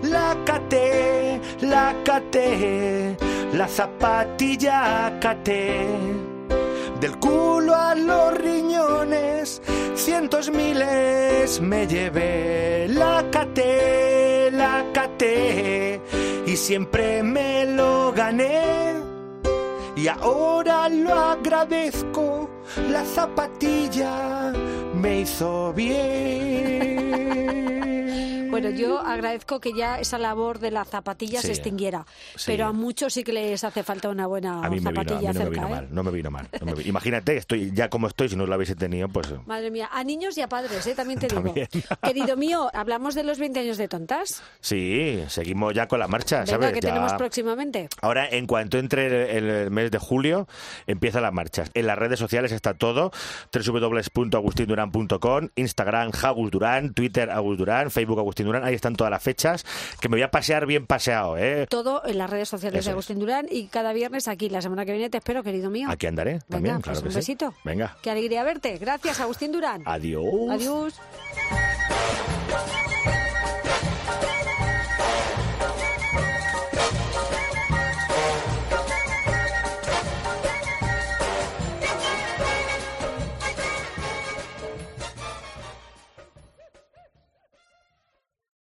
La 0.02 0.36
caté, 0.46 1.40
la 1.62 1.94
caté, 2.04 3.16
la 3.54 3.68
zapatilla 3.68 5.20
caté. 5.20 5.86
Del 7.00 7.20
culo 7.20 7.76
a 7.76 7.94
los 7.94 8.34
riñones, 8.34 9.62
cientos 9.94 10.50
miles 10.50 11.62
me 11.62 11.86
llevé. 11.86 12.88
La 12.90 13.24
caté, 13.32 14.09
y 16.46 16.56
siempre 16.58 17.24
me 17.24 17.66
lo 17.66 18.12
gané. 18.12 18.94
Y 19.96 20.08
ahora 20.08 20.90
lo 20.90 21.14
agradezco, 21.14 22.50
la 22.90 23.04
zapatilla 23.06 24.52
me 24.94 25.22
hizo 25.22 25.74
bien. 25.74 27.00
Bueno, 28.62 28.78
yo 28.78 29.00
agradezco 29.00 29.60
que 29.60 29.74
ya 29.74 30.00
esa 30.00 30.18
labor 30.18 30.60
de 30.60 30.72
la 30.72 30.86
zapatilla 30.86 31.42
se 31.42 31.52
extinguiera, 31.52 32.06
sí. 32.36 32.44
pero 32.48 32.66
a 32.68 32.72
muchos 32.74 33.14
sí 33.14 33.24
que 33.24 33.34
les 33.34 33.64
hace 33.64 33.84
falta 33.84 34.10
una 34.10 34.28
buena 34.28 34.64
A 34.66 34.70
mí 34.70 34.80
me 34.80 34.90
vino, 34.90 34.90
a 34.90 34.92
mí 34.92 34.98
zapatilla 35.10 35.34
no 35.34 35.40
me 35.44 35.50
vino 35.50 35.68
¿eh? 35.68 35.70
mal, 35.70 35.88
no 35.92 36.04
me 36.04 36.12
vino 36.12 36.32
mal. 36.32 36.48
no 36.60 36.66
me 36.66 36.74
vi- 36.74 36.88
Imagínate, 36.90 37.38
estoy 37.38 37.72
ya 37.74 37.90
como 37.90 38.08
estoy, 38.08 38.30
si 38.30 38.36
no 38.36 38.46
lo 38.46 38.54
habéis 38.54 38.76
tenido, 38.76 39.08
pues 39.10 39.28
Madre 39.46 39.72
mía, 39.72 39.90
a 39.92 40.04
niños 40.04 40.38
y 40.38 40.42
a 40.42 40.48
padres, 40.50 40.86
¿eh? 40.88 40.96
también 40.96 41.20
te 41.20 41.28
digo. 41.28 41.42
También. 41.44 41.68
Querido 42.04 42.36
mío, 42.38 42.70
hablamos 42.74 43.16
de 43.16 43.24
los 43.24 43.40
20 43.40 43.60
años 43.60 43.78
de 43.78 43.88
tontas. 43.88 44.42
sí, 44.60 45.24
seguimos 45.28 45.74
ya 45.74 45.88
con 45.88 46.00
la 46.00 46.08
marcha, 46.08 46.38
Venga, 46.40 46.52
¿sabes? 46.52 46.74
que 46.74 46.82
Ya- 46.82 46.90
tenemos 46.90 47.14
próximamente. 47.14 47.90
Ahora, 48.02 48.28
en 48.30 48.46
cuanto 48.48 48.78
entre 48.78 49.38
el, 49.38 49.50
el 49.50 49.72
mes 49.72 49.92
de 49.92 49.98
julio, 50.00 50.48
empiezan 50.88 51.24
las 51.24 51.34
marchas. 51.34 51.70
En 51.74 51.88
las 51.88 51.98
redes 51.98 52.20
sociales 52.20 52.52
está 52.52 52.74
todo, 52.74 53.12
www.agustinduran.com, 53.54 55.50
Instagram 55.56 56.12
Agus 56.24 56.52
Durán, 56.52 56.94
Twitter 56.94 57.30
Agus 57.30 57.58
Durán, 57.58 57.92
Facebook 57.92 58.20
Agustín 58.20 58.48
Durán, 58.50 58.64
ahí 58.68 58.76
están 58.76 58.96
todas 58.96 59.12
las 59.12 59.24
fechas, 59.24 59.66
que 60.00 60.10
me 60.10 60.16
voy 60.16 60.24
a 60.24 60.32
pasear 60.32 60.66
bien 60.66 60.86
paseado, 60.86 61.38
¿eh? 61.38 61.68
Todo 61.70 62.02
en 62.06 62.18
las 62.18 62.30
redes 62.30 62.50
sociales 62.50 62.80
Eso 62.80 62.88
de 62.88 62.92
es. 62.92 62.94
Agustín 62.94 63.20
Durán 63.20 63.48
y 63.50 63.68
cada 63.68 63.94
viernes 63.94 64.28
aquí. 64.28 64.50
La 64.50 64.62
semana 64.62 64.86
que 64.86 64.92
viene 64.94 65.10
te 65.10 65.18
espero, 65.18 65.44
querido 65.44 65.70
mío. 65.70 65.88
Aquí 65.90 66.08
andaré 66.08 66.32
Venga, 66.34 66.46
también, 66.50 66.76
pues 66.76 66.84
claro 66.86 67.02
que 67.02 67.06
un 67.08 67.12
sí. 67.14 67.18
besito. 67.18 67.54
Venga, 67.64 67.98
Qué 68.02 68.10
alegría 68.12 68.44
verte. 68.44 68.78
Gracias, 68.78 69.20
Agustín 69.20 69.52
Durán. 69.52 69.84
adiós. 69.86 70.24
Adiós. 70.52 70.94